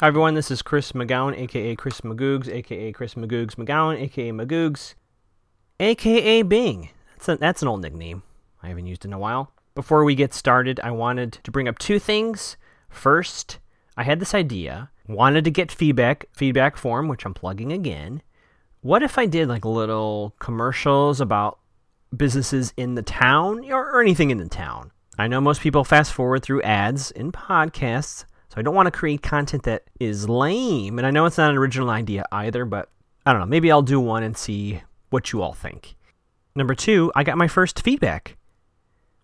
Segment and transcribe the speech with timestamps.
[0.00, 4.94] Hi everyone, this is Chris McGowan, aka Chris Magoogs, aka Chris Magoogs McGowan, aka Magoogs,
[5.78, 6.88] aka Bing.
[7.10, 8.22] That's, a, that's an old nickname
[8.62, 9.52] I haven't used in a while.
[9.74, 12.56] Before we get started, I wanted to bring up two things.
[12.88, 13.58] First,
[13.94, 18.22] I had this idea, wanted to get feedback, feedback form, which I'm plugging again.
[18.80, 21.58] What if I did like little commercials about
[22.16, 24.92] businesses in the town or, or anything in the town?
[25.18, 28.90] I know most people fast forward through ads in podcasts, so I don't want to
[28.90, 30.98] create content that is lame.
[30.98, 32.88] And I know it's not an original idea either, but
[33.24, 33.46] I don't know.
[33.46, 35.94] Maybe I'll do one and see what you all think.
[36.56, 38.36] Number two, I got my first feedback,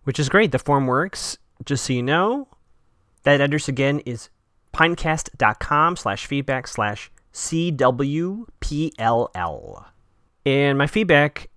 [0.03, 0.53] which is great.
[0.53, 1.37] The form works.
[1.65, 2.47] Just so you know,
[3.23, 4.29] that address again is
[4.73, 8.45] pinecast.com slash feedback slash CWPLL.
[10.45, 11.49] And my feedback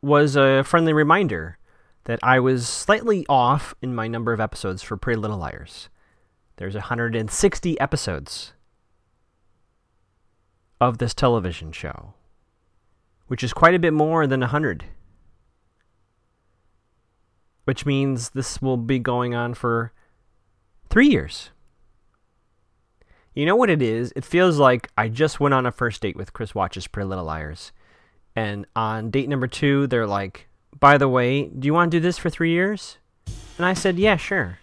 [0.00, 1.58] was a friendly reminder
[2.04, 5.90] that I was slightly off in my number of episodes for Pretty Little Liars.
[6.56, 8.52] There's 160 episodes
[10.80, 12.14] of this television show,
[13.28, 14.84] which is quite a bit more than 100.
[17.64, 19.92] Which means this will be going on for
[20.90, 21.50] three years.
[23.34, 24.12] You know what it is?
[24.14, 27.24] It feels like I just went on a first date with Chris Watches Pretty Little
[27.24, 27.72] Liars.
[28.36, 30.48] And on date number two, they're like,
[30.78, 32.98] by the way, do you want to do this for three years?
[33.56, 34.58] And I said, yeah, sure.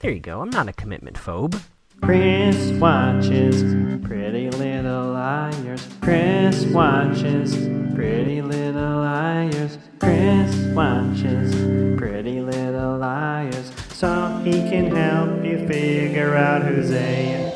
[0.00, 0.40] There you go.
[0.40, 1.60] I'm not a commitment phobe.
[2.02, 3.62] Chris watches
[4.06, 5.88] Pretty Little Liars.
[6.00, 7.56] Chris watches
[7.96, 9.76] Pretty Little Liars.
[9.98, 11.52] Chris watches
[11.98, 13.72] Pretty Little Liars.
[13.88, 17.52] So he can help you figure out who's A.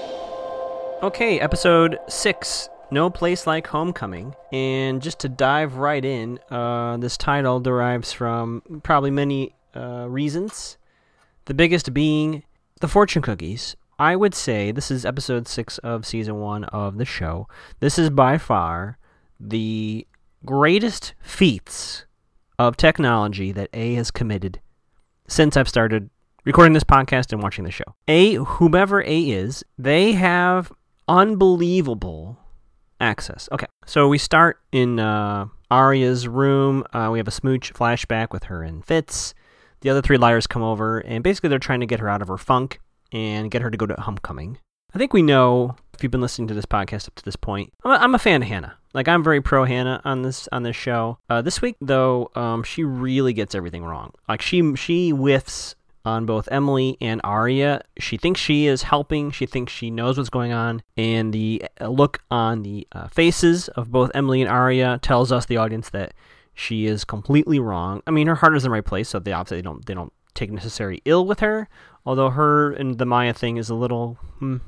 [1.04, 4.34] Okay, episode six No Place Like Homecoming.
[4.50, 10.76] And just to dive right in, uh, this title derives from probably many uh, reasons.
[11.46, 12.44] The biggest being
[12.80, 13.76] the fortune cookies.
[13.98, 17.48] I would say this is episode six of season one of the show.
[17.80, 18.98] This is by far
[19.38, 20.06] the
[20.44, 22.04] greatest feats
[22.58, 24.60] of technology that A has committed
[25.28, 26.10] since I've started
[26.44, 27.84] recording this podcast and watching the show.
[28.08, 30.72] A, whomever A is, they have
[31.08, 32.38] unbelievable
[33.00, 33.48] access.
[33.52, 36.84] Okay, so we start in uh, Aria's room.
[36.92, 39.34] Uh, we have a smooch flashback with her and Fitz.
[39.82, 42.28] The other three liars come over, and basically they're trying to get her out of
[42.28, 42.80] her funk
[43.12, 44.58] and get her to go to homecoming.
[44.94, 47.72] I think we know if you've been listening to this podcast up to this point.
[47.84, 48.76] I'm a, I'm a fan of Hannah.
[48.94, 51.18] Like I'm very pro Hannah on this on this show.
[51.28, 54.12] Uh, this week though, um, she really gets everything wrong.
[54.28, 57.82] Like she she whiffs on both Emily and Aria.
[57.98, 59.30] She thinks she is helping.
[59.30, 63.90] She thinks she knows what's going on, and the look on the uh, faces of
[63.90, 66.12] both Emily and Aria tells us, the audience, that
[66.54, 68.02] she is completely wrong.
[68.06, 70.12] I mean, her heart is in the right place, so they obviously don't they don't
[70.34, 71.68] take necessary ill with her.
[72.04, 74.58] Although her and the Maya thing is a little hmm,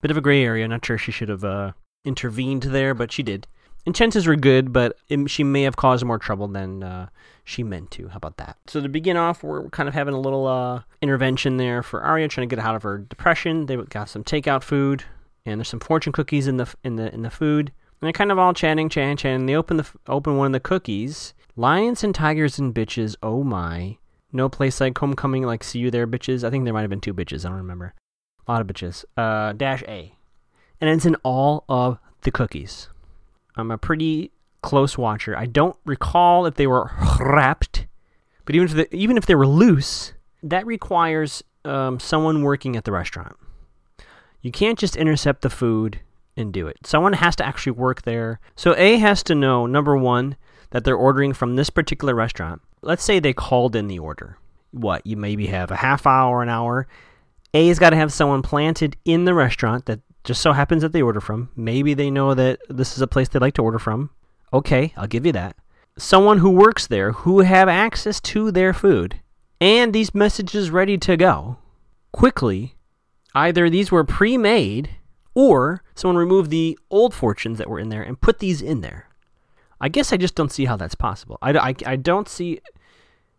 [0.00, 0.66] bit of a gray area.
[0.66, 1.72] Not sure she should have uh,
[2.04, 3.46] intervened there, but she did.
[3.86, 7.08] And chances were good, but it, she may have caused more trouble than uh,
[7.44, 8.08] she meant to.
[8.08, 8.58] How about that?
[8.66, 12.28] So to begin off, we're kind of having a little uh, intervention there for Aria,
[12.28, 13.66] trying to get out of her depression.
[13.66, 15.04] They got some takeout food,
[15.46, 17.72] and there's some fortune cookies in the in the in the food.
[18.00, 19.46] And they're kind of all chatting, chatting, chatting.
[19.46, 21.34] They open the open one of the cookies.
[21.56, 23.16] Lions and tigers and bitches.
[23.22, 23.98] Oh my!
[24.32, 25.44] No place like homecoming.
[25.44, 26.42] Like see you there, bitches.
[26.42, 27.44] I think there might have been two bitches.
[27.44, 27.94] I don't remember.
[28.46, 29.04] A lot of bitches.
[29.16, 30.14] Uh, dash A,
[30.80, 32.88] and it's in all of the cookies.
[33.56, 34.30] I'm a pretty
[34.62, 35.36] close watcher.
[35.36, 36.90] I don't recall if they were
[37.20, 37.86] wrapped,
[38.46, 42.84] but even if they, even if they were loose, that requires um, someone working at
[42.84, 43.36] the restaurant.
[44.40, 46.00] You can't just intercept the food
[46.40, 46.78] and do it.
[46.84, 48.40] Someone has to actually work there.
[48.56, 50.36] So A has to know number one
[50.70, 52.62] that they're ordering from this particular restaurant.
[52.82, 54.38] Let's say they called in the order.
[54.70, 56.86] What you maybe have a half hour, an hour.
[57.54, 61.02] A's got to have someone planted in the restaurant that just so happens that they
[61.02, 61.50] order from.
[61.56, 64.10] Maybe they know that this is a place they like to order from.
[64.52, 65.56] Okay, I'll give you that.
[65.98, 69.20] Someone who works there who have access to their food
[69.60, 71.58] and these messages ready to go
[72.12, 72.76] quickly.
[73.34, 74.90] Either these were pre made
[75.34, 79.06] or someone removed the old fortunes that were in there and put these in there.
[79.80, 81.38] I guess I just don't see how that's possible.
[81.40, 82.60] I, I, I don't see.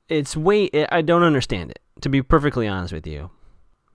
[0.09, 0.69] It's way.
[0.91, 3.29] I don't understand it, to be perfectly honest with you.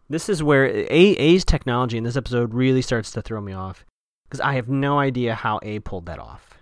[0.08, 3.84] This is where A A's technology in this episode really starts to throw me off
[4.24, 6.58] because I have no idea how A pulled that off.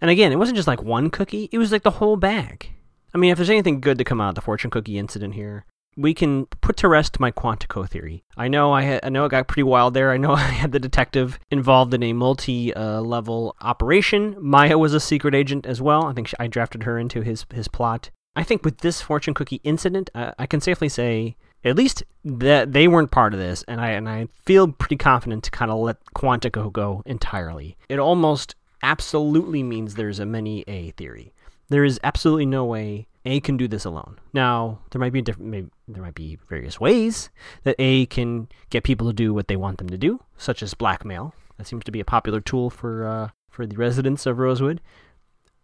[0.00, 2.70] And again, it wasn't just like one cookie; it was like the whole bag.
[3.12, 5.66] I mean, if there's anything good to come out of the fortune cookie incident here,
[5.96, 8.24] we can put to rest my Quantico theory.
[8.36, 10.10] I know I, I know it got pretty wild there.
[10.10, 14.36] I know I had the detective involved in a multi-level uh, operation.
[14.38, 16.06] Maya was a secret agent as well.
[16.06, 18.10] I think she, I drafted her into his his plot.
[18.36, 22.72] I think with this fortune cookie incident, uh, I can safely say At least that
[22.72, 25.78] they weren't part of this, and I and I feel pretty confident to kind of
[25.78, 27.76] let Quantico go entirely.
[27.88, 31.32] It almost absolutely means there's a many A theory.
[31.70, 34.18] There is absolutely no way A can do this alone.
[34.32, 37.30] Now there might be different, maybe, there might be various ways
[37.62, 40.74] that A can get people to do what they want them to do, such as
[40.74, 41.34] blackmail.
[41.56, 44.80] That seems to be a popular tool for uh, for the residents of Rosewood.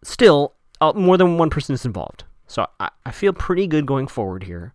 [0.03, 4.07] Still, uh, more than one person is involved, so I, I feel pretty good going
[4.07, 4.73] forward here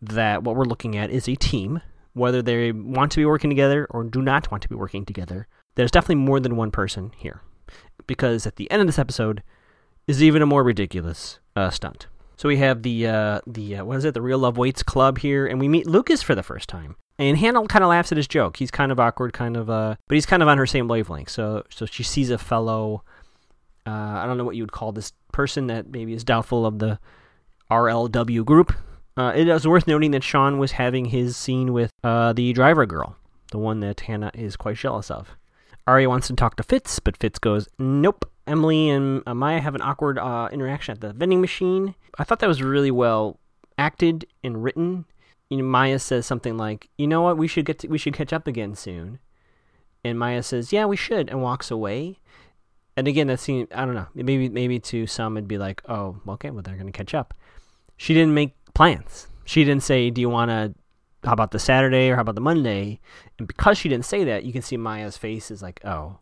[0.00, 1.82] that what we're looking at is a team,
[2.12, 5.48] whether they want to be working together or do not want to be working together.
[5.74, 7.42] There's definitely more than one person here,
[8.06, 9.42] because at the end of this episode
[10.06, 12.06] is even a more ridiculous uh, stunt.
[12.36, 14.14] So we have the uh, the uh, what is it?
[14.14, 16.96] The Real Love Waits Club here, and we meet Lucas for the first time.
[17.18, 18.56] And Hannah kind of laughs at his joke.
[18.56, 21.30] He's kind of awkward, kind of, uh, but he's kind of on her same wavelength.
[21.30, 23.04] So so she sees a fellow.
[23.86, 26.78] Uh, I don't know what you would call this person that maybe is doubtful of
[26.78, 26.98] the
[27.70, 28.72] RLW group.
[29.16, 32.86] Uh, it is worth noting that Sean was having his scene with uh, the driver
[32.86, 33.16] girl,
[33.52, 35.36] the one that Hannah is quite jealous of.
[35.86, 38.28] Aria wants to talk to Fitz, but Fitz goes, Nope.
[38.46, 41.94] Emily and uh, Maya have an awkward uh, interaction at the vending machine.
[42.18, 43.40] I thought that was really well
[43.78, 45.06] acted and written.
[45.48, 47.38] You know, Maya says something like, "You know what?
[47.38, 49.18] We should get to, we should catch up again soon."
[50.04, 52.18] And Maya says, "Yeah, we should," and walks away.
[52.96, 54.08] And again, that seems I don't know.
[54.14, 57.34] Maybe maybe to some it'd be like, "Oh, okay, well they're gonna catch up."
[57.96, 59.28] She didn't make plans.
[59.44, 60.74] She didn't say, "Do you want to?"
[61.24, 63.00] How about the Saturday or how about the Monday?
[63.38, 66.18] And because she didn't say that, you can see Maya's face is like, "Oh,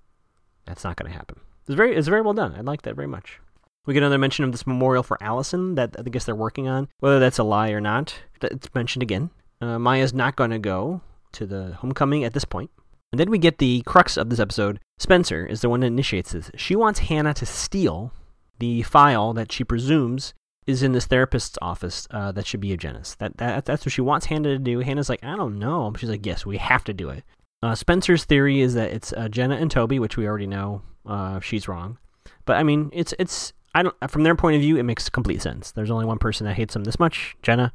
[0.64, 2.54] that's not going to happen." It's very it's very well done.
[2.56, 3.40] I like that very much.
[3.86, 6.88] We get another mention of this memorial for Alison that I guess they're working on.
[7.00, 9.30] Whether that's a lie or not, it's mentioned again.
[9.60, 11.00] Uh, Maya's not going to go
[11.32, 12.70] to the homecoming at this point.
[13.12, 14.78] And then we get the crux of this episode.
[14.98, 16.50] Spencer is the one that initiates this.
[16.56, 18.12] She wants Hannah to steal
[18.58, 20.32] the file that she presumes
[20.66, 23.16] is in this therapist's office uh, that should be Eugenis.
[23.18, 24.78] That, that That's what she wants Hannah to do.
[24.78, 25.92] Hannah's like, I don't know.
[25.98, 27.24] She's like, yes, we have to do it.
[27.62, 31.40] Uh, Spencer's theory is that it's uh, Jenna and Toby, which we already know uh,
[31.40, 31.98] she's wrong.
[32.44, 35.42] But I mean, it's it's I don't from their point of view, it makes complete
[35.42, 35.72] sense.
[35.72, 37.72] There's only one person that hates them this much, Jenna.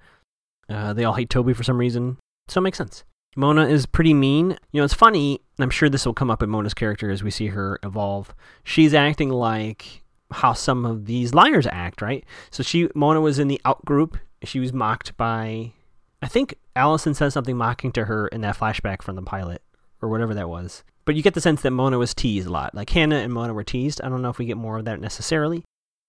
[0.69, 3.03] Uh, they all hate Toby for some reason, so it makes sense.
[3.35, 4.57] Mona is pretty mean.
[4.71, 5.41] You know, it's funny.
[5.59, 8.33] I'm sure this will come up in Mona's character as we see her evolve.
[8.63, 12.25] She's acting like how some of these liars act, right?
[12.51, 14.17] So she Mona was in the out group.
[14.43, 15.73] She was mocked by
[16.21, 19.61] I think Alison says something mocking to her in that flashback from the pilot
[20.01, 20.83] or whatever that was.
[21.07, 22.75] But you get the sense that Mona was teased a lot.
[22.75, 24.01] Like Hannah and Mona were teased.
[24.03, 25.63] I don't know if we get more of that necessarily.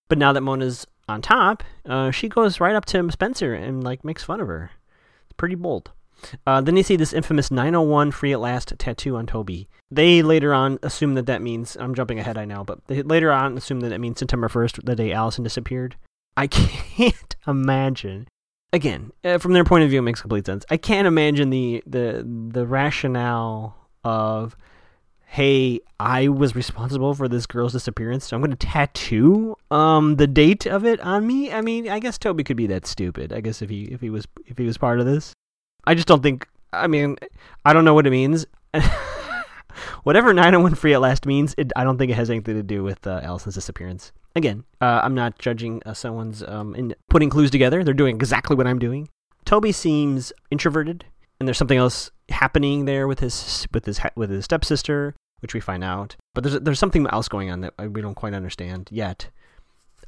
[0.09, 4.03] But now that Mona's on top, uh, she goes right up to Spencer and like
[4.03, 4.71] makes fun of her.
[5.23, 5.91] It's pretty bold.
[6.45, 9.69] Uh, then you see this infamous 901 free at last tattoo on Toby.
[9.89, 13.31] They later on assume that that means I'm jumping ahead, I know, but they later
[13.31, 15.95] on assume that it means September 1st, the day Alison disappeared.
[16.35, 18.27] I can't imagine.
[18.73, 20.65] Again, uh, from their point of view, it makes complete sense.
[20.69, 24.57] I can't imagine the the the rationale of
[25.31, 30.25] hey, I was responsible for this girl's disappearance, so I'm going to tattoo um the
[30.25, 31.51] date of it on me.
[31.51, 33.31] I mean, I guess Toby could be that stupid.
[33.31, 35.33] I guess if he if he was if he was part of this,
[35.85, 36.47] I just don't think.
[36.73, 37.17] I mean,
[37.63, 38.45] I don't know what it means.
[40.03, 42.83] Whatever 901 free at last means, it, I don't think it has anything to do
[42.83, 44.11] with uh, Alison's disappearance.
[44.35, 47.83] Again, uh, I'm not judging uh, someone's um, in putting clues together.
[47.83, 49.09] They're doing exactly what I'm doing.
[49.45, 51.05] Toby seems introverted,
[51.39, 55.59] and there's something else happening there with his with his with his stepsister, which we
[55.59, 56.15] find out.
[56.33, 59.29] But there's there's something else going on that we don't quite understand yet.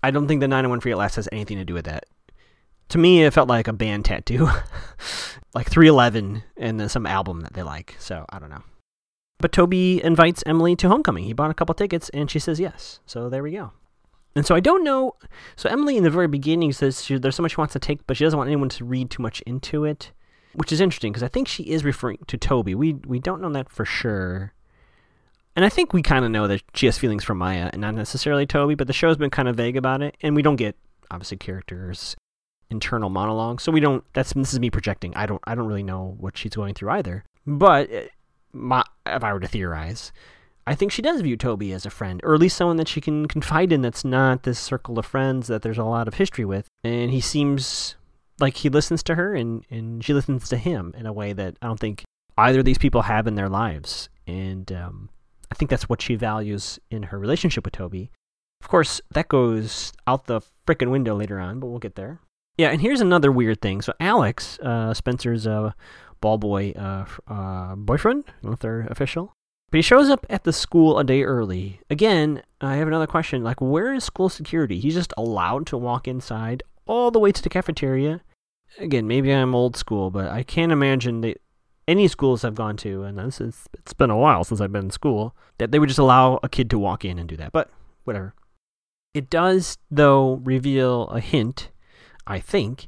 [0.04, 2.06] I don't think the 901 Free at Last has anything to do with that.
[2.90, 4.50] To me, it felt like a band tattoo,
[5.54, 7.96] like 311 and then some album that they like.
[8.00, 8.64] So I don't know.
[9.38, 11.24] But Toby invites Emily to homecoming.
[11.24, 13.00] He bought a couple tickets, and she says yes.
[13.06, 13.72] So there we go.
[14.36, 15.16] And so I don't know.
[15.56, 18.06] So Emily, in the very beginning, says she, there's so much she wants to take,
[18.08, 20.12] but she doesn't want anyone to read too much into it
[20.54, 22.76] which is interesting because I think she is referring to Toby.
[22.76, 24.54] We we don't know that for sure.
[25.56, 27.94] And I think we kind of know that she has feelings for Maya and not
[27.94, 30.78] necessarily Toby, but the show's been kind of vague about it, and we don't get
[31.10, 32.16] obviously characters
[32.70, 34.04] internal monologue, so we don't.
[34.14, 35.16] That's this is me projecting.
[35.16, 37.24] I don't I don't really know what she's going through either.
[37.46, 38.08] But eh,
[38.54, 40.12] my, if I were to theorize,
[40.66, 43.02] I think she does view Toby as a friend, or at least someone that she
[43.02, 43.82] can confide in.
[43.82, 47.22] That's not this circle of friends that there's a lot of history with, and he
[47.22, 47.96] seems
[48.42, 51.58] like he listens to her and, and she listens to him in a way that
[51.62, 52.04] I don't think
[52.38, 54.10] either of these people have in their lives.
[54.28, 55.10] And um,
[55.52, 58.12] I think that's what she values in her relationship with Toby.
[58.62, 62.20] Of course, that goes out the frickin' window later on, but we'll get there.
[62.58, 63.82] Yeah, and here's another weird thing.
[63.82, 65.72] So Alex, uh, Spencer's uh,
[66.20, 69.34] ball boy uh, uh, boyfriend, know if they're official,
[69.72, 71.82] but he shows up at the school a day early.
[71.90, 73.44] Again, I have another question.
[73.44, 74.80] Like, where is school security?
[74.80, 78.22] He's just allowed to walk inside all the way to the cafeteria
[78.78, 81.42] again, maybe I'm old school, but I can't imagine that
[81.88, 84.86] any schools I've gone to, and this is, it's been a while since I've been
[84.86, 87.52] in school, that they would just allow a kid to walk in and do that.
[87.52, 87.70] But
[88.04, 88.34] whatever.
[89.14, 91.70] It does, though, reveal a hint,
[92.26, 92.88] I think.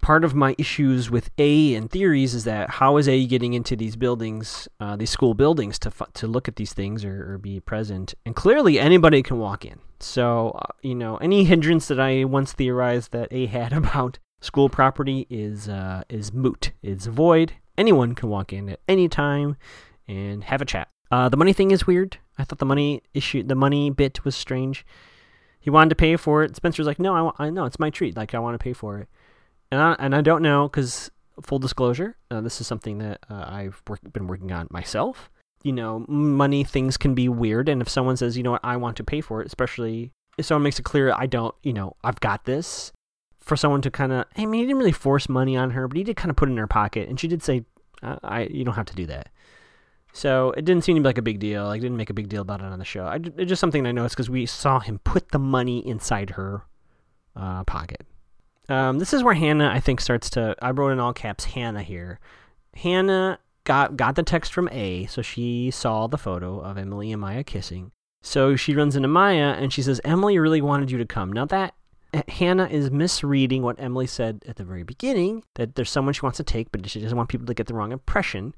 [0.00, 3.76] Part of my issues with A and theories is that how is A getting into
[3.76, 7.60] these buildings, uh, these school buildings, to to look at these things or, or be
[7.60, 8.14] present?
[8.26, 9.78] And clearly, anybody can walk in.
[10.00, 14.68] So, uh, you know, any hindrance that I once theorized that A had about school
[14.68, 16.72] property is uh, is moot.
[16.82, 17.54] It's void.
[17.78, 19.56] Anyone can walk in at any time
[20.06, 20.88] and have a chat.
[21.10, 22.18] Uh, the money thing is weird.
[22.36, 24.84] I thought the money issue, the money bit was strange.
[25.60, 26.56] He wanted to pay for it.
[26.56, 28.16] Spencer's like, no, I, I know it's my treat.
[28.16, 29.08] Like I want to pay for it,
[29.70, 33.44] and I and I don't know because full disclosure, uh, this is something that uh,
[33.46, 35.30] I've work, been working on myself.
[35.62, 38.76] You know, money things can be weird, and if someone says, you know what, I
[38.76, 41.94] want to pay for it, especially if someone makes it clear I don't, you know,
[42.02, 42.92] I've got this,
[43.42, 45.96] for someone to kind of, I mean, he didn't really force money on her, but
[45.96, 47.64] he did kind of put it in her pocket, and she did say,
[48.02, 49.28] uh, "I, you don't have to do that."
[50.12, 51.64] So it didn't seem to be like a big deal.
[51.64, 53.04] Like didn't make a big deal about it on the show.
[53.04, 56.62] I, it's just something I noticed because we saw him put the money inside her
[57.34, 58.06] uh, pocket.
[58.68, 60.54] Um, this is where Hannah, I think, starts to.
[60.60, 62.20] I wrote in all caps Hannah here.
[62.74, 67.20] Hannah got got the text from A, so she saw the photo of Emily and
[67.20, 67.92] Maya kissing.
[68.22, 71.46] So she runs into Maya and she says, "Emily really wanted you to come." Now
[71.46, 71.74] that
[72.28, 76.36] Hannah is misreading what Emily said at the very beginning that there's someone she wants
[76.36, 78.54] to take, but she doesn't want people to get the wrong impression.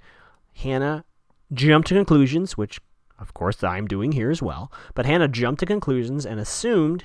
[0.54, 1.04] Hannah
[1.52, 2.80] jumped to conclusions, which
[3.18, 4.72] of course I'm doing here as well.
[4.94, 7.04] But Hannah jumped to conclusions and assumed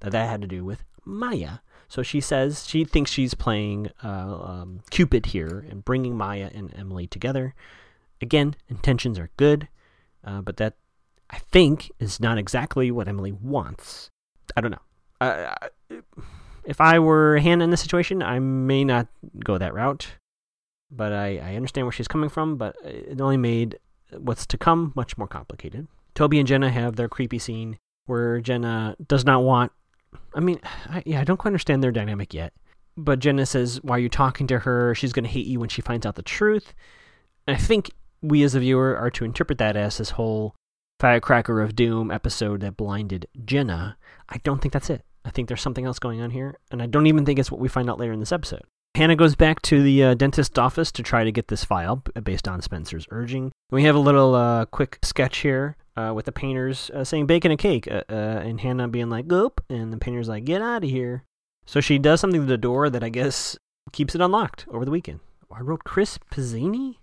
[0.00, 1.58] that that had to do with Maya.
[1.88, 6.74] So she says she thinks she's playing uh, um, Cupid here and bringing Maya and
[6.76, 7.54] Emily together.
[8.20, 9.68] Again, intentions are good,
[10.24, 10.74] uh, but that
[11.30, 14.10] I think is not exactly what Emily wants.
[14.56, 14.78] I don't know.
[15.20, 19.08] If I were Hannah in this situation, I may not
[19.44, 20.16] go that route.
[20.90, 23.78] But I, I understand where she's coming from, but it only made
[24.16, 25.88] what's to come much more complicated.
[26.14, 29.72] Toby and Jenna have their creepy scene where Jenna does not want.
[30.34, 32.52] I mean, I, yeah, I don't quite understand their dynamic yet.
[32.96, 34.94] But Jenna says, Why are you talking to her?
[34.94, 36.74] She's going to hate you when she finds out the truth.
[37.46, 37.90] And I think
[38.22, 40.54] we as a viewer are to interpret that as this whole
[41.04, 43.98] Firecracker of Doom episode that blinded Jenna.
[44.30, 45.04] I don't think that's it.
[45.22, 47.60] I think there's something else going on here, and I don't even think it's what
[47.60, 48.62] we find out later in this episode.
[48.94, 52.48] Hannah goes back to the uh, dentist's office to try to get this file based
[52.48, 53.52] on Spencer's urging.
[53.70, 57.50] We have a little uh, quick sketch here uh, with the painters uh, saying bacon
[57.50, 60.84] and cake, uh, uh, and Hannah being like, "Goop," and the painter's like, "Get out
[60.84, 61.24] of here."
[61.66, 63.58] So she does something to the door that I guess
[63.92, 65.20] keeps it unlocked over the weekend.
[65.54, 66.94] I wrote Chris Pizzini.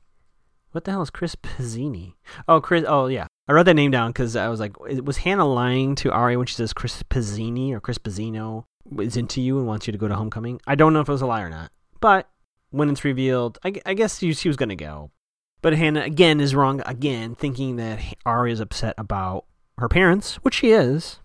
[0.71, 2.15] What the hell is Chris Pizzini?
[2.47, 2.83] Oh, Chris.
[2.87, 3.27] Oh, yeah.
[3.47, 6.47] I wrote that name down because I was like, was Hannah lying to Ari when
[6.47, 8.65] she says Chris Pizzini or Chris Pizzino
[8.99, 10.61] is into you and wants you to go to homecoming?
[10.67, 11.71] I don't know if it was a lie or not.
[11.99, 12.29] But
[12.69, 15.11] when it's revealed, I, I guess she, she was going to go.
[15.61, 19.45] But Hannah, again, is wrong again, thinking that Ari is upset about
[19.77, 21.19] her parents, which she is.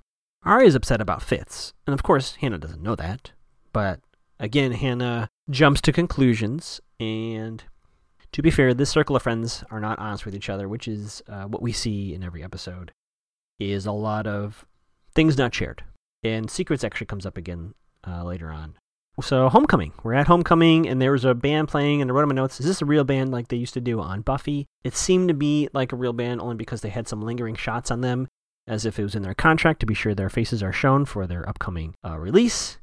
[0.44, 1.72] Ari is upset about Fitz.
[1.86, 3.32] And of course, Hannah doesn't know that.
[3.72, 4.00] But
[4.38, 6.80] again, Hannah jumps to conclusions.
[7.00, 7.64] And
[8.36, 11.22] to be fair, this circle of friends are not honest with each other, which is
[11.26, 12.92] uh, what we see in every episode,
[13.58, 14.66] is a lot of
[15.14, 15.82] things not shared.
[16.22, 17.72] And secrets actually comes up again
[18.06, 18.74] uh, later on.
[19.22, 19.94] So homecoming.
[20.02, 22.60] We're at homecoming and there was a band playing and i wrote in my notes
[22.60, 24.66] is this a real band like they used to do on buffy?
[24.84, 27.90] It seemed to be like a real band only because they had some lingering shots
[27.90, 28.28] on them
[28.66, 31.26] as if it was in their contract to be sure their faces are shown for
[31.26, 32.76] their upcoming uh, release.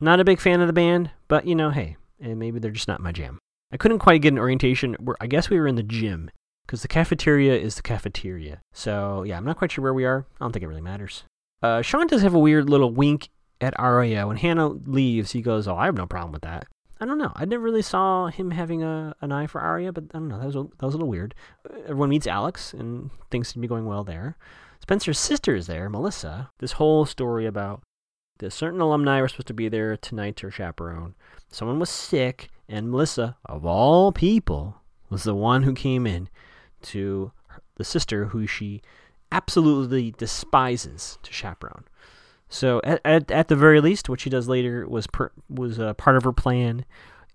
[0.00, 2.88] Not a big fan of the band but you know hey and maybe they're just
[2.88, 3.40] not my jam
[3.72, 6.30] i couldn't quite get an orientation where i guess we were in the gym
[6.66, 10.26] because the cafeteria is the cafeteria so yeah i'm not quite sure where we are
[10.40, 11.24] i don't think it really matters
[11.62, 13.28] uh, Sean does have a weird little wink
[13.60, 14.26] at Aria.
[14.26, 16.66] When Hannah leaves, he goes, "Oh, I have no problem with that."
[17.00, 17.32] I don't know.
[17.34, 20.38] I never really saw him having a an eye for Aria, but I don't know.
[20.38, 21.34] That was a, that was a little weird.
[21.82, 24.36] Everyone meets Alex, and things seem to be going well there.
[24.80, 26.50] Spencer's sister is there, Melissa.
[26.58, 27.82] This whole story about
[28.38, 31.14] the certain alumni were supposed to be there tonight to chaperone.
[31.50, 36.28] Someone was sick, and Melissa, of all people, was the one who came in
[36.82, 37.32] to
[37.76, 38.80] the sister who she
[39.32, 41.84] absolutely despises to chaperone.
[42.48, 45.94] So at, at, at the very least, what she does later was per, was uh,
[45.94, 46.84] part of her plan.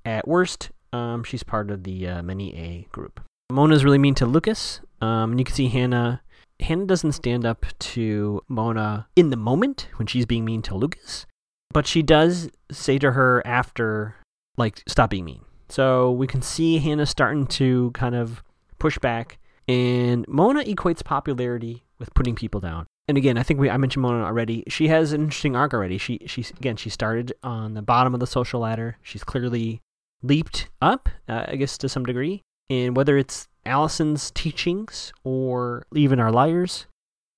[0.04, 3.22] At worst, um, she's part of the uh, many A group.
[3.52, 4.82] Mona's really mean to Lucas.
[5.02, 6.22] Um, and you can see Hannah.
[6.60, 11.26] Hannah doesn't stand up to Mona in the moment when she's being mean to Lucas,
[11.74, 14.16] but she does say to her after,
[14.58, 15.42] like, stop being mean.
[15.70, 18.44] So we can see Hannah starting to kind of
[18.80, 22.86] push back, and Mona equates popularity with putting people down.
[23.08, 24.64] and again, I think we I mentioned Mona already.
[24.68, 25.98] She has an interesting arc already.
[25.98, 28.98] She she again she started on the bottom of the social ladder.
[29.02, 29.82] She's clearly
[30.24, 32.42] leaped up, uh, I guess to some degree.
[32.70, 36.88] And whether it's Alison's teachings or even our liars,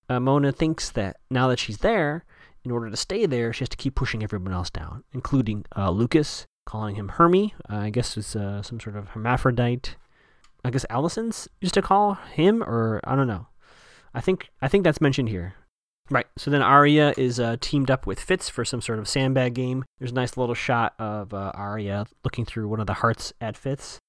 [0.09, 2.23] uh, Mona thinks that now that she's there,
[2.63, 5.89] in order to stay there, she has to keep pushing everyone else down, including uh,
[5.89, 7.55] Lucas, calling him Hermie.
[7.67, 9.95] Uh, I guess it's uh, some sort of hermaphrodite.
[10.63, 13.47] I guess Alison's used to call him, or I don't know.
[14.13, 15.55] I think I think that's mentioned here.
[16.09, 16.27] Right.
[16.37, 19.83] So then Aria is uh, teamed up with Fitz for some sort of sandbag game.
[19.99, 23.57] There's a nice little shot of uh, Aria looking through one of the hearts at
[23.57, 23.99] Fitz.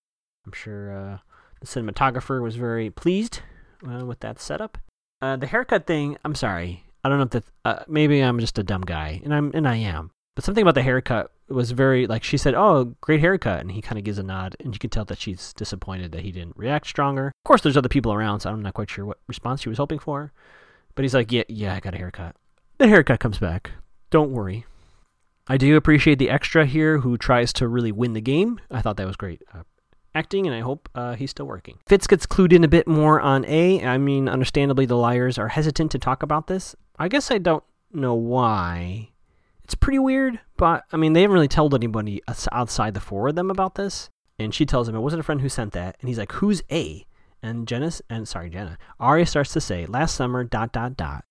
[0.47, 1.19] I'm sure uh,
[1.61, 3.41] the cinematographer was very pleased
[3.89, 4.79] uh, with that setup.
[5.21, 6.85] Uh, the haircut thing, I'm sorry.
[7.03, 7.45] I don't know if that.
[7.65, 10.11] Uh, maybe I'm just a dumb guy, and I'm and I am.
[10.37, 13.83] But something about the haircut was very like she said, "Oh, great haircut," and he
[13.83, 16.57] kind of gives a nod, and you can tell that she's disappointed that he didn't
[16.57, 17.29] react stronger.
[17.29, 19.79] Of course, there's other people around, so I'm not quite sure what response she was
[19.79, 20.33] hoping for.
[20.95, 22.37] But he's like, "Yeah, yeah, I got a haircut."
[22.79, 23.73] The haircut comes back.
[24.11, 24.65] Don't worry.
[25.49, 28.61] I do appreciate the extra here who tries to really win the game.
[28.71, 29.43] I thought that was great.
[29.53, 29.63] Uh,
[30.15, 31.79] acting, and I hope uh, he's still working.
[31.87, 33.85] Fitz gets clued in a bit more on A.
[33.85, 36.77] I mean, understandably, the liars are hesitant to talk about this.
[36.99, 39.11] I guess I don't know why.
[39.69, 43.35] It's pretty weird, but I mean, they haven't really told anybody outside the four of
[43.35, 44.09] them about this.
[44.39, 46.63] And she tells him it wasn't a friend who sent that, and he's like, "Who's
[46.71, 47.05] A?"
[47.43, 51.27] And Jenna, and sorry, Jenna, Aria starts to say, "Last summer, dot dot dot."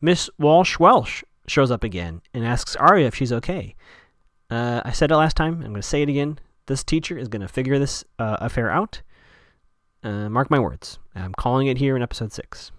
[0.00, 3.74] Miss Walsh Welsh shows up again and asks Aria if she's okay.
[4.48, 5.54] Uh, I said it last time.
[5.54, 6.38] I'm going to say it again.
[6.66, 9.02] This teacher is going to figure this uh, affair out.
[10.04, 11.00] Uh, mark my words.
[11.16, 12.70] I'm calling it here in episode six.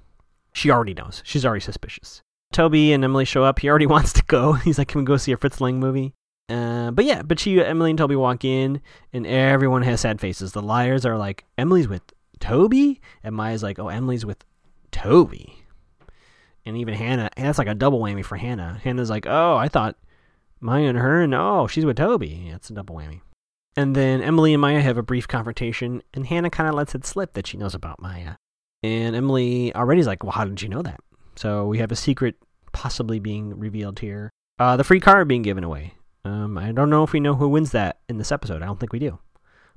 [0.53, 1.22] She already knows.
[1.25, 2.22] She's already suspicious.
[2.53, 3.60] Toby and Emily show up.
[3.60, 4.53] He already wants to go.
[4.65, 6.13] He's like, "Can we go see a Fritz Lang movie?"
[6.50, 8.81] Uh, but yeah, but she, Emily, and Toby walk in,
[9.13, 10.51] and everyone has sad faces.
[10.51, 12.03] The liars are like, "Emily's with
[12.39, 14.43] Toby," and Maya's like, "Oh, Emily's with
[14.91, 15.60] Toby."
[16.65, 18.79] And even Hannah, and that's like a double whammy for Hannah.
[18.83, 19.98] Hannah's like, "Oh, I thought
[20.60, 23.22] Maya and her, and oh, she's with Toby." Yeah, it's a double whammy.
[23.75, 27.05] And then Emily and Maya have a brief confrontation, and Hannah kind of lets it
[27.05, 28.36] slip that she knows about Maya.
[28.83, 31.00] And Emily already is like, Well, how did you know that?
[31.36, 32.36] So we have a secret
[32.73, 34.29] possibly being revealed here.
[34.59, 35.93] Uh, the free car being given away.
[36.25, 38.62] Um, I don't know if we know who wins that in this episode.
[38.62, 39.19] I don't think we do.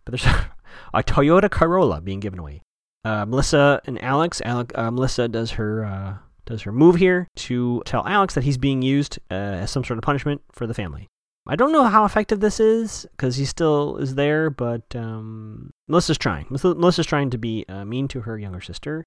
[0.04, 0.26] But there's
[0.94, 2.62] a Toyota Corolla being given away.
[3.04, 4.42] Uh, Melissa and Alex.
[4.44, 8.58] Alex uh, Melissa does her uh, does her move here to tell Alex that he's
[8.58, 11.08] being used uh, as some sort of punishment for the family.
[11.48, 16.18] I don't know how effective this is because he still is there, but um, Melissa's
[16.18, 16.46] trying.
[16.50, 19.04] Melissa's trying to be uh, mean to her younger sister.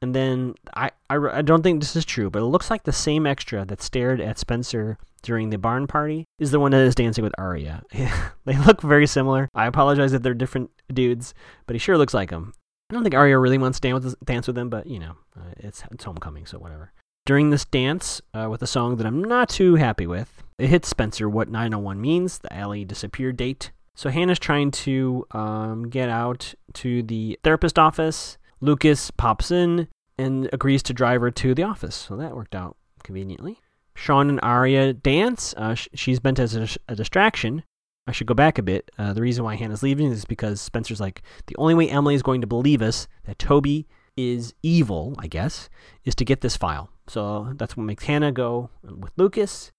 [0.00, 2.92] And then I, I, I don't think this is true, but it looks like the
[2.92, 6.94] same extra that stared at Spencer during the barn party is the one that is
[6.94, 7.82] dancing with Aria.
[8.44, 9.48] they look very similar.
[9.54, 11.34] I apologize if they're different dudes,
[11.66, 12.52] but he sure looks like him.
[12.90, 15.82] I don't think Aria really wants to dance with, him, but you know, uh, it's,
[15.90, 16.92] it's homecoming, so whatever.
[17.26, 20.88] During this dance, uh, with a song that I'm not too happy with, it hits
[20.88, 23.72] Spencer what 901 means, the Allie disappear date.
[23.94, 28.37] So Hannah's trying to um, get out to the therapist office.
[28.60, 31.94] Lucas pops in and agrees to drive her to the office.
[31.94, 33.60] So that worked out conveniently.
[33.94, 35.54] Sean and Aria dance.
[35.56, 37.64] Uh, sh- she's meant as a, a, distraction.
[38.06, 38.90] I should go back a bit.
[38.96, 42.22] Uh, the reason why Hannah's leaving is because Spencer's like, the only way Emily is
[42.22, 45.68] going to believe us that Toby is evil, I guess,
[46.04, 46.90] is to get this file.
[47.06, 49.72] So that's what makes Hannah go with Lucas.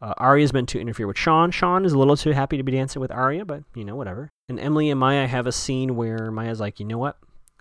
[0.00, 1.50] Uh, Aria's meant to interfere with Sean.
[1.50, 4.30] Sean is a little too happy to be dancing with Aria, but you know, whatever.
[4.48, 7.18] And Emily and Maya have a scene where Maya's like, you know what?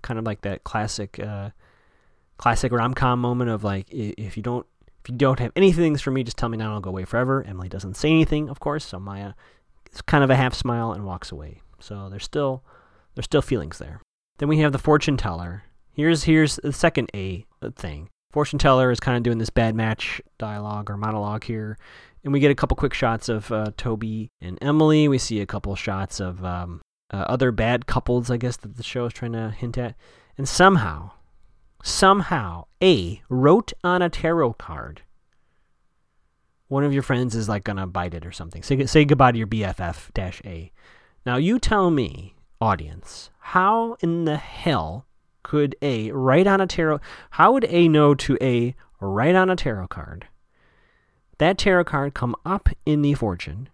[0.08, 1.50] Kind of like that classic, uh,
[2.38, 4.66] classic rom com moment of like, if you don't,
[5.04, 6.72] if you don't have anything for me, just tell me now.
[6.72, 7.44] I'll go away forever.
[7.46, 9.34] Emily doesn't say anything, of course, so Maya
[9.92, 11.60] is kind of a half smile and walks away.
[11.82, 12.64] So there's still,
[13.16, 14.00] there's still feelings there.
[14.38, 15.64] Then we have the fortune teller.
[15.92, 20.22] Here's here's the second A thing fortune teller is kind of doing this bad match
[20.38, 21.78] dialogue or monologue here.
[22.24, 25.10] And we get a couple quick shots of uh, Toby and Emily.
[25.10, 28.84] We see a couple shots of um, uh, other bad couples, I guess, that the
[28.84, 29.96] show is trying to hint at.
[30.38, 31.12] And somehow,
[31.84, 35.02] somehow, A wrote on a tarot card.
[36.68, 38.62] One of your friends is like gonna bite it or something.
[38.62, 40.72] Say, say goodbye to your BFF dash A.
[41.26, 45.06] Now you tell me, audience, how in the hell
[45.44, 47.00] could A write on a tarot?
[47.32, 50.28] How would A know to A write on a tarot card?
[51.38, 53.70] That tarot card come up in the fortune,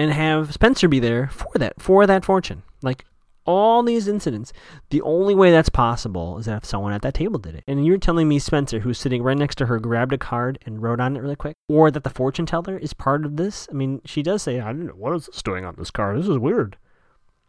[0.00, 2.62] and have Spencer be there for that for that fortune.
[2.82, 3.04] Like
[3.44, 4.50] all these incidents,
[4.88, 7.64] the only way that's possible is that if someone at that table did it.
[7.66, 10.80] And you're telling me Spencer, who's sitting right next to her, grabbed a card and
[10.80, 13.68] wrote on it really quick, or that the fortune teller is part of this.
[13.70, 16.18] I mean, she does say, "I don't know what is this doing on this card.
[16.18, 16.78] This is weird."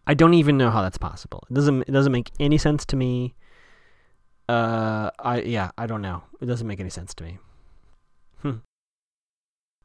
[0.05, 1.45] I don't even know how that's possible.
[1.49, 3.33] It doesn't it doesn't make any sense to me.
[4.49, 6.23] Uh, I yeah, I don't know.
[6.41, 7.39] It doesn't make any sense to me.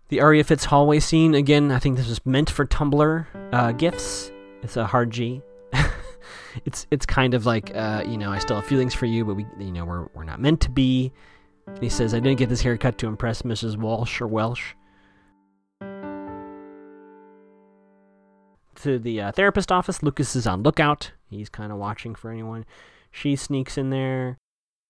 [0.08, 1.72] The Aria Fitz hallway scene again.
[1.72, 4.30] I think this was meant for Tumblr uh, gifs.
[4.62, 5.42] It's a hard G.
[6.64, 9.34] it's it's kind of like uh, you know I still have feelings for you, but
[9.34, 11.12] we you know we're we're not meant to be.
[11.66, 13.76] And he says I didn't get this haircut to impress Mrs.
[13.76, 14.74] Walsh or Welsh.
[18.82, 21.10] To the uh, therapist office, Lucas is on lookout.
[21.28, 22.64] He's kind of watching for anyone.
[23.10, 24.38] She sneaks in there.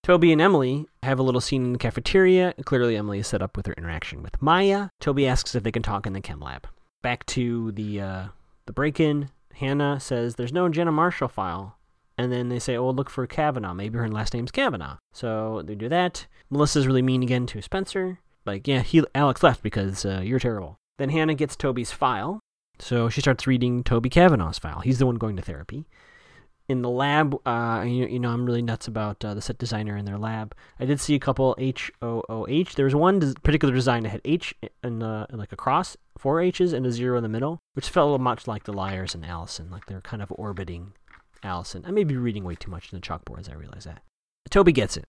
[0.07, 2.55] Toby and Emily have a little scene in the cafeteria.
[2.65, 4.91] Clearly, Emily is set up with her interaction with Maya.
[5.01, 6.69] Toby asks if they can talk in the chem lab.
[7.03, 8.25] Back to the uh,
[8.67, 9.31] the break-in.
[9.55, 11.77] Hannah says there's no Jenna Marshall file.
[12.17, 13.75] And then they say, oh, look for Cavanaugh.
[13.75, 14.99] Maybe her last name's Cavanaugh.
[15.13, 16.29] So they do that.
[16.51, 18.21] Melissa's really mean again to Spencer.
[18.45, 20.77] Like, yeah, he, Alex left because uh, you're terrible.
[20.99, 22.39] Then Hannah gets Toby's file.
[22.79, 24.83] So she starts reading Toby Cavanaugh's file.
[24.83, 25.89] He's the one going to therapy.
[26.69, 29.97] In the lab, uh, you, you know, I'm really nuts about uh, the set designer
[29.97, 30.55] in their lab.
[30.81, 32.75] I did see a couple H O O H.
[32.75, 34.53] There was one des- particular design that had H
[34.83, 38.49] and like a cross, four H's, and a zero in the middle, which felt much
[38.49, 39.71] like the Liars and Alison.
[39.71, 40.93] Like they're kind of orbiting
[41.45, 41.85] Alison.
[41.87, 43.49] I may be reading way too much in the chalkboards.
[43.51, 44.03] I realize that.
[44.51, 45.05] Toby gets it.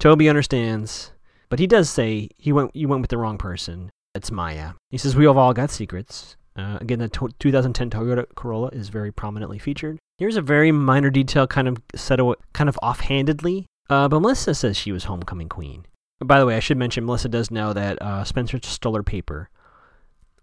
[0.00, 1.10] Toby understands,
[1.48, 2.74] but he does say he went.
[2.74, 3.90] You went with the wrong person.
[4.14, 4.72] It's Maya.
[4.90, 6.36] He says we have all got secrets.
[6.56, 9.98] Uh, again, the to- 2010 Toyota Corolla is very prominently featured.
[10.20, 11.78] Here's a very minor detail, kind of
[12.10, 13.64] away, kind of offhandedly.
[13.88, 15.86] Uh, but Melissa says she was homecoming queen.
[16.22, 19.48] By the way, I should mention Melissa does know that uh, Spencer stole her paper,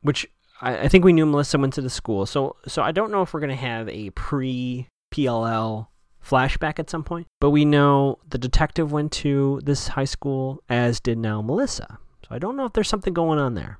[0.01, 0.25] which
[0.61, 2.25] I, I think we knew Melissa went to the school.
[2.25, 5.89] So, so I don't know if we're gonna have a pre PLL
[6.25, 7.27] flashback at some point.
[7.39, 11.99] But we know the detective went to this high school, as did now Melissa.
[12.27, 13.77] So I don't know if there's something going on there.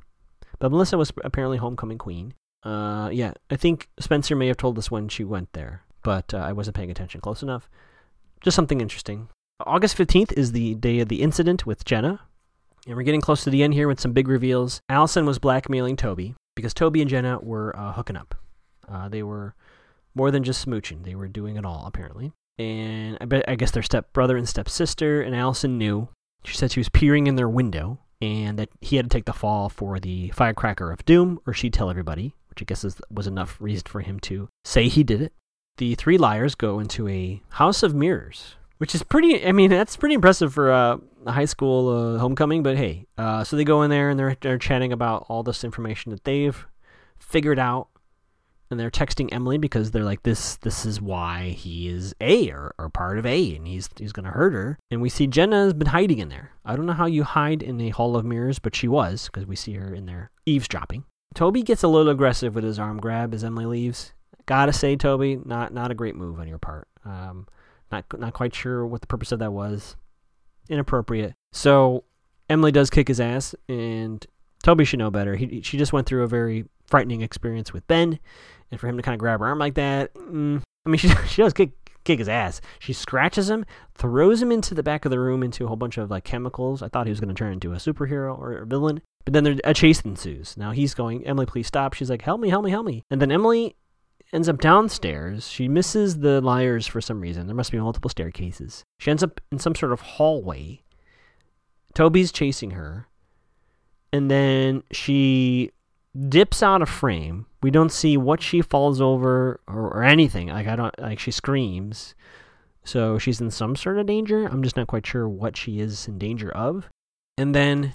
[0.60, 2.36] But Melissa was apparently homecoming queen.
[2.64, 6.38] Uh, yeah, I think Spencer may have told us when she went there, but uh,
[6.38, 7.70] I wasn't paying attention close enough.
[8.40, 9.28] Just something interesting.
[9.66, 12.22] August 15th is the day of the incident with Jenna.
[12.88, 14.80] And we're getting close to the end here with some big reveals.
[14.88, 18.36] Alison was blackmailing Toby because Toby and Jenna were uh, hooking up.
[18.88, 19.54] Uh, they were
[20.16, 22.32] more than just smooching, they were doing it all, apparently.
[22.58, 26.08] And I, bet, I guess their stepbrother and stepsister, and Alison knew.
[26.46, 29.34] She said she was peering in their window and that he had to take the
[29.34, 33.28] fall for the firecracker of doom, or she'd tell everybody, which I guess is, was
[33.28, 35.34] enough reason for him to say he did it.
[35.78, 39.46] The three liars go into a house of mirrors, which is pretty.
[39.46, 42.64] I mean, that's pretty impressive for uh, a high school uh, homecoming.
[42.64, 45.64] But hey, uh, so they go in there and they're they're chatting about all this
[45.64, 46.66] information that they've
[47.20, 47.90] figured out,
[48.72, 52.74] and they're texting Emily because they're like, this this is why he is A or,
[52.80, 54.80] or part of A, and he's he's gonna hurt her.
[54.90, 56.52] And we see Jenna's been hiding in there.
[56.66, 59.46] I don't know how you hide in a hall of mirrors, but she was because
[59.46, 61.06] we see her in there eavesdropping.
[61.36, 64.14] Toby gets a little aggressive with his arm grab as Emily leaves.
[64.48, 66.88] Gotta say, Toby, not not a great move on your part.
[67.06, 67.48] Um,
[67.92, 69.96] not not quite sure what the purpose of that was.
[70.70, 71.34] Inappropriate.
[71.54, 72.04] So
[72.50, 74.26] Emily does kick his ass, and
[74.64, 75.36] Toby should know better.
[75.36, 78.20] He she just went through a very frightening experience with Ben,
[78.72, 81.10] and for him to kind of grab her arm like that, mm, I mean, she
[81.28, 81.72] she does kick
[82.08, 82.62] kick his ass.
[82.80, 85.98] She scratches him, throws him into the back of the room into a whole bunch
[85.98, 86.82] of like chemicals.
[86.82, 89.44] I thought he was going to turn into a superhero or a villain, but then
[89.44, 90.56] there, a chase ensues.
[90.56, 91.94] Now he's going, Emily, please stop.
[91.94, 93.04] She's like, help me, help me, help me.
[93.12, 93.76] And then Emily
[94.34, 95.48] ends up downstairs.
[95.48, 97.48] She misses the liars for some reason.
[97.48, 98.84] There must be multiple staircases.
[99.00, 100.82] She ends up in some sort of hallway.
[101.94, 103.08] Toby's chasing her.
[104.12, 105.72] And then she
[106.30, 107.46] dips out of frame.
[107.62, 110.48] We don't see what she falls over or, or anything.
[110.48, 112.16] Like I don't like she screams.
[112.84, 114.46] So she's in some sort of danger.
[114.46, 116.90] I'm just not quite sure what she is in danger of.
[117.38, 117.94] And then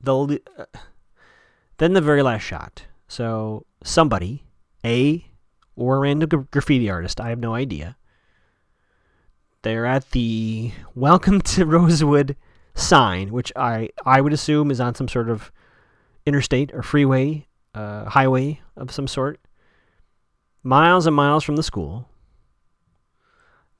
[0.00, 0.64] the uh,
[1.78, 2.84] then the very last shot.
[3.08, 4.44] So somebody,
[4.84, 5.26] a
[5.76, 7.96] or a random gra- graffiti artist, I have no idea.
[9.62, 12.36] They're at the "Welcome to Rosewood"
[12.74, 15.50] sign, which I I would assume is on some sort of
[16.26, 19.40] interstate or freeway, uh, highway of some sort,
[20.62, 22.08] miles and miles from the school.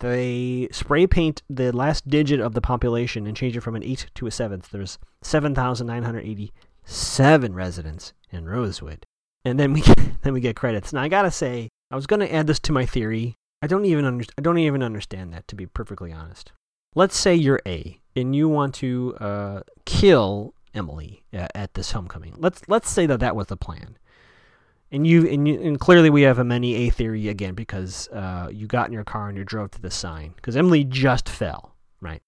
[0.00, 4.06] They spray paint the last digit of the population and change it from an 8
[4.14, 4.70] to a 7th.
[4.70, 9.04] There's 7,987 residents in Rosewood.
[9.44, 10.92] And then we get, then we get credits.
[10.92, 13.34] Now I got to say, I was to add this to my theory.
[13.62, 16.52] I don't even under, I don't even understand that to be perfectly honest.
[16.94, 22.34] Let's say you're A and you want to uh, kill Emily at, at this homecoming.
[22.36, 23.96] Let's let's say that that was the plan.
[24.92, 28.48] And you and, you, and clearly we have a many A theory again because uh,
[28.50, 31.74] you got in your car and you drove to the sign because Emily just fell,
[32.00, 32.22] right?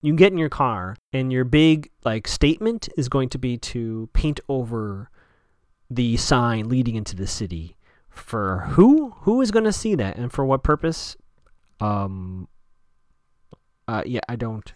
[0.00, 4.08] You get in your car and your big like statement is going to be to
[4.14, 5.10] paint over
[5.94, 7.76] the sign leading into the city.
[8.08, 9.10] For who?
[9.20, 11.16] Who is going to see that and for what purpose?
[11.80, 12.48] Um,
[13.88, 14.72] Uh, yeah, I don't.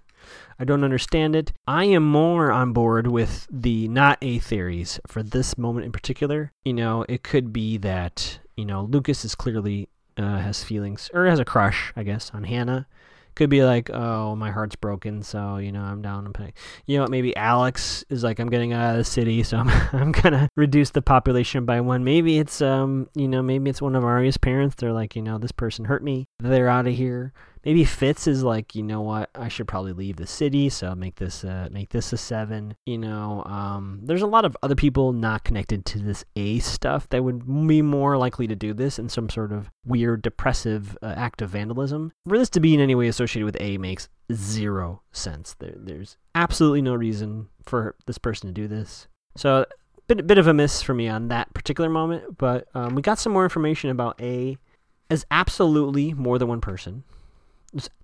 [0.58, 1.52] I don't understand it.
[1.66, 6.52] I am more on board with the not A theories for this moment in particular.
[6.64, 11.26] You know, it could be that, you know, Lucas is clearly uh, has feelings or
[11.26, 12.88] has a crush, I guess, on Hannah.
[13.36, 16.54] Could be like, oh, my heart's broken, so you know I'm down pay.
[16.86, 20.12] You know, maybe Alex is like, I'm getting out of the city, so I'm I'm
[20.12, 22.02] gonna reduce the population by one.
[22.02, 24.76] Maybe it's um, you know, maybe it's one of Aria's parents.
[24.76, 26.28] They're like, you know, this person hurt me.
[26.40, 27.32] They're out of here
[27.66, 31.16] maybe Fitz is like, you know what, I should probably leave the city, so make
[31.16, 32.76] this uh, make this a seven.
[32.86, 37.08] You know, um, there's a lot of other people not connected to this A stuff
[37.10, 41.12] that would be more likely to do this in some sort of weird depressive uh,
[41.16, 42.12] act of vandalism.
[42.26, 45.56] For this to be in any way associated with A makes zero sense.
[45.58, 49.08] There, there's absolutely no reason for this person to do this.
[49.36, 49.66] So
[50.06, 53.18] bit bit of a miss for me on that particular moment, but um, we got
[53.18, 54.56] some more information about A
[55.10, 57.02] as absolutely more than one person.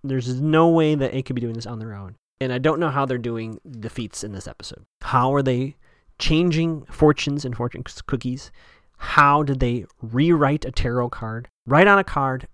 [0.03, 2.17] There's no way that A could be doing this on their own.
[2.41, 4.85] And I don't know how they're doing the feats in this episode.
[5.03, 5.77] How are they
[6.19, 8.51] changing fortunes and fortune cookies?
[8.99, 12.47] How did they rewrite a tarot card, write on a card,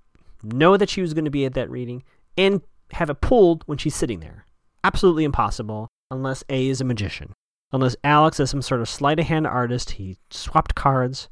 [0.42, 2.02] know that she was going to be at that reading,
[2.37, 4.46] and have it pulled when she's sitting there?
[4.85, 7.33] Absolutely impossible unless A is a magician.
[7.72, 11.28] Unless Alex is some sort of sleight of hand artist, he swapped cards.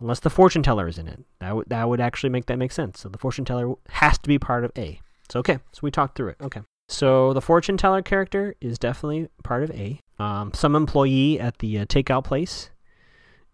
[0.00, 2.72] Unless the fortune teller is in it, that would that would actually make that make
[2.72, 3.00] sense.
[3.00, 5.00] So the fortune teller has to be part of A.
[5.30, 6.36] So okay, so we talked through it.
[6.40, 6.62] Okay.
[6.88, 10.00] So the fortune teller character is definitely part of A.
[10.18, 12.70] Um, some employee at the uh, takeout place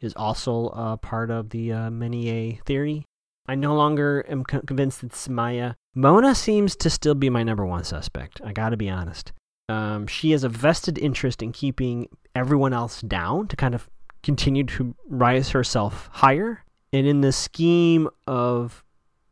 [0.01, 3.07] is also uh, part of the uh, many A theory.
[3.47, 5.75] I no longer am co- convinced it's Maya.
[5.95, 8.41] Mona seems to still be my number one suspect.
[8.45, 9.33] I got to be honest.
[9.69, 13.89] Um, she has a vested interest in keeping everyone else down to kind of
[14.23, 16.65] continue to rise herself higher.
[16.93, 18.85] And in the scheme of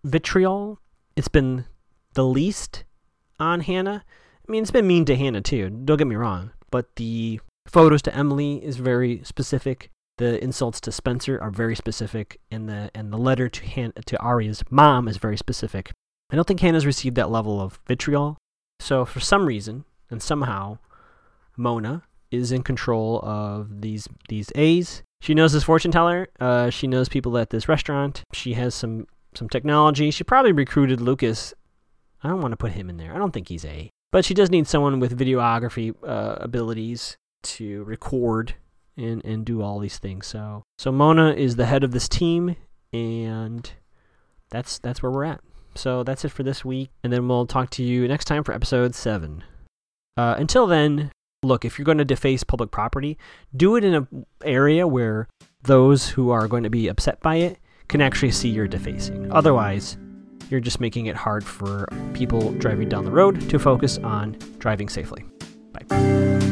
[0.04, 0.80] vitriol,
[1.16, 1.66] it's been
[2.14, 2.84] the least
[3.38, 4.04] on Hannah.
[4.48, 5.70] I mean, it's been mean to Hannah too.
[5.70, 9.90] Don't get me wrong, but the photos to Emily is very specific.
[10.18, 14.22] The insults to Spencer are very specific, and the and the letter to Han- to
[14.22, 15.92] Aria's mom is very specific.
[16.30, 18.36] I don't think Hannah's received that level of vitriol.
[18.80, 20.78] So for some reason and somehow,
[21.56, 25.02] Mona is in control of these these A's.
[25.22, 26.28] She knows this fortune teller.
[26.38, 28.22] Uh, she knows people at this restaurant.
[28.32, 30.10] She has some some technology.
[30.10, 31.54] She probably recruited Lucas
[32.22, 33.14] I don't want to put him in there.
[33.14, 33.90] I don't think he's A.
[34.12, 38.54] But she does need someone with videography uh, abilities to record
[38.96, 40.26] and, and do all these things.
[40.26, 42.56] So so Mona is the head of this team,
[42.92, 43.70] and
[44.50, 45.40] that's that's where we're at.
[45.76, 48.52] So that's it for this week, and then we'll talk to you next time for
[48.52, 49.44] episode seven.
[50.16, 51.12] Uh, until then,
[51.44, 53.16] look if you're going to deface public property,
[53.56, 55.28] do it in an area where
[55.62, 59.30] those who are going to be upset by it can actually see you're defacing.
[59.30, 59.96] Otherwise,
[60.50, 64.88] you're just making it hard for people driving down the road to focus on driving
[64.88, 65.24] safely.
[65.72, 66.49] Bye.